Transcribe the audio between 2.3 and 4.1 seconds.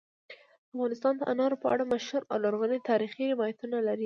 او لرغوني تاریخی روایتونه لري.